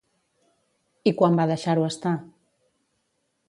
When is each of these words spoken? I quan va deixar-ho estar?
I 1.11 1.13
quan 1.19 1.37
va 1.41 1.47
deixar-ho 1.53 1.85
estar? 1.91 2.17